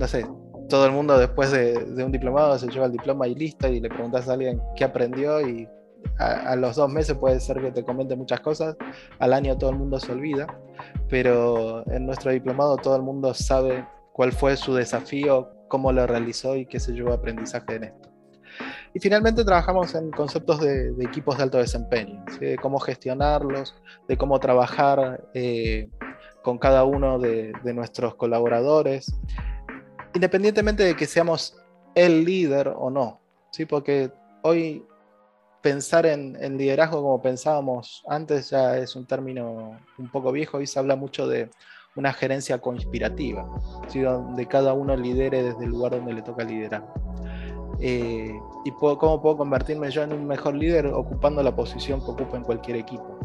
no 0.00 0.08
sé, 0.08 0.26
todo 0.68 0.84
el 0.86 0.90
mundo 0.90 1.16
después 1.16 1.52
de, 1.52 2.02
un 2.04 2.10
diplomado 2.10 2.58
se 2.58 2.66
lleva 2.66 2.86
el 2.86 2.92
diploma 2.92 3.28
y 3.28 3.36
listo 3.36 3.68
y 3.68 3.78
le 3.78 3.88
preguntas 3.88 4.28
a 4.28 4.32
alguien 4.32 4.60
qué 4.74 4.82
aprendió 4.82 5.40
y 5.46 5.68
a, 6.18 6.50
a, 6.50 6.56
los 6.56 6.74
dos 6.74 6.90
meses 6.90 7.16
puede 7.16 7.38
ser 7.38 7.60
que 7.60 7.70
te 7.70 7.84
comente 7.84 8.16
muchas 8.16 8.40
cosas, 8.40 8.76
al 9.20 9.32
año 9.32 9.56
todo 9.56 9.70
el 9.70 9.76
mundo 9.76 10.00
se 10.00 10.10
olvida, 10.10 10.48
pero 11.08 11.88
en 11.88 12.04
nuestro 12.04 12.32
diplomado 12.32 12.78
todo 12.78 12.96
el 12.96 13.02
mundo 13.02 13.32
sabe 13.32 13.86
cuál 14.12 14.32
fue 14.32 14.56
su 14.56 14.74
desafío, 14.74 15.61
cómo 15.72 15.90
lo 15.90 16.06
realizó 16.06 16.54
y 16.54 16.66
qué 16.66 16.78
se 16.78 16.92
llevó 16.92 17.14
aprendizaje 17.14 17.76
en 17.76 17.84
esto. 17.84 18.10
Y 18.92 19.00
finalmente 19.00 19.42
trabajamos 19.42 19.94
en 19.94 20.10
conceptos 20.10 20.60
de, 20.60 20.90
equipos 21.00 21.38
de 21.38 21.44
alto 21.44 21.56
desempeño, 21.56 22.22
de 22.38 22.58
cómo 22.58 22.78
gestionarlos, 22.78 23.74
de 24.06 24.18
cómo 24.18 24.38
trabajar 24.38 25.24
eh, 25.32 25.88
con 26.42 26.58
cada 26.58 26.84
uno 26.84 27.18
de, 27.18 27.54
nuestros 27.72 28.16
colaboradores, 28.16 29.18
independientemente 30.12 30.82
de 30.82 30.94
que 30.94 31.06
seamos 31.06 31.56
el 31.94 32.22
líder 32.26 32.68
o 32.76 32.90
no, 32.90 33.22
¿sí? 33.50 33.64
porque 33.64 34.12
hoy 34.42 34.84
pensar 35.62 36.04
en, 36.04 36.36
en, 36.38 36.58
liderazgo 36.58 37.00
como 37.00 37.22
pensábamos 37.22 38.02
antes 38.08 38.50
ya 38.50 38.76
es 38.76 38.94
un 38.94 39.06
término 39.06 39.80
un 39.96 40.10
poco 40.10 40.32
viejo, 40.32 40.58
hoy 40.58 40.66
se 40.66 40.78
habla 40.78 40.96
mucho 40.96 41.26
de 41.26 41.48
una 41.96 42.12
gerencia 42.12 42.58
conspirativa, 42.58 43.46
donde 43.92 44.46
cada 44.46 44.72
uno 44.72 44.96
lidere 44.96 45.42
desde 45.42 45.64
el 45.64 45.70
lugar 45.70 45.92
donde 45.92 46.14
le 46.14 46.22
toca 46.22 46.44
liderar. 46.44 46.86
Eh, 47.80 48.32
¿Y 48.64 48.70
cómo 48.70 49.20
puedo 49.20 49.36
convertirme 49.36 49.90
yo 49.90 50.02
en 50.02 50.12
un 50.12 50.26
mejor 50.26 50.54
líder 50.54 50.86
ocupando 50.86 51.42
la 51.42 51.54
posición 51.54 52.00
que 52.00 52.10
ocupo 52.12 52.36
en 52.36 52.44
cualquier 52.44 52.76
equipo? 52.76 53.18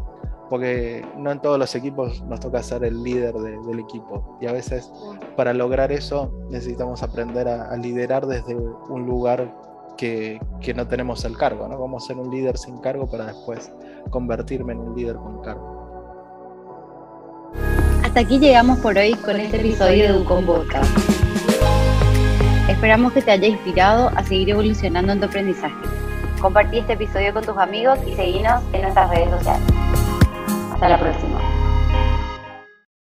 Porque 0.50 1.06
no 1.16 1.30
en 1.30 1.40
todos 1.40 1.58
los 1.58 1.74
equipos 1.74 2.22
nos 2.24 2.40
toca 2.40 2.62
ser 2.62 2.84
el 2.84 3.02
líder 3.02 3.34
del 3.34 3.78
equipo. 3.78 4.36
Y 4.40 4.46
a 4.46 4.52
veces 4.52 4.90
para 5.36 5.52
lograr 5.54 5.92
eso 5.92 6.32
necesitamos 6.50 7.02
aprender 7.02 7.46
a, 7.48 7.76
liderar 7.76 8.26
desde 8.26 8.56
un 8.56 9.06
lugar 9.06 9.54
que, 9.96 10.40
que, 10.60 10.74
no 10.74 10.88
tenemos 10.88 11.24
el 11.24 11.36
cargo. 11.36 11.68
¿no? 11.68 11.78
Vamos 11.78 12.04
a 12.04 12.06
ser 12.08 12.16
un 12.16 12.30
líder 12.30 12.56
sin 12.58 12.78
cargo 12.78 13.08
para 13.08 13.26
después 13.26 13.72
convertirme 14.10 14.72
en 14.72 14.80
un 14.80 14.96
líder 14.96 15.16
con 15.16 15.40
cargo. 15.42 15.77
Hasta 18.08 18.20
aquí 18.20 18.38
llegamos 18.38 18.78
por 18.78 18.96
hoy 18.96 19.12
con 19.16 19.38
este 19.38 19.58
episodio 19.58 20.10
de 20.10 20.18
Ucon 20.18 20.46
Podcast. 20.46 20.90
Esperamos 22.66 23.12
que 23.12 23.20
te 23.20 23.32
haya 23.32 23.46
inspirado 23.46 24.10
a 24.16 24.24
seguir 24.24 24.48
evolucionando 24.48 25.12
en 25.12 25.20
tu 25.20 25.26
aprendizaje. 25.26 25.76
Compartí 26.40 26.78
este 26.78 26.94
episodio 26.94 27.34
con 27.34 27.44
tus 27.44 27.58
amigos 27.58 27.98
y 28.06 28.14
seguinos 28.14 28.62
en 28.72 28.80
nuestras 28.80 29.10
redes 29.10 29.28
sociales. 29.28 29.62
Hasta 30.72 30.88
la 30.88 30.98
próxima. 30.98 31.37